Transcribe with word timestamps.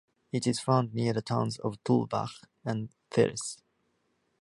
It 0.31 0.47
is 0.47 0.59
found 0.59 0.95
near 0.95 1.13
the 1.13 1.21
towns 1.21 1.59
of 1.59 1.77
Tulbagh 1.83 2.45
and 2.65 2.89
Ceres. 3.13 3.61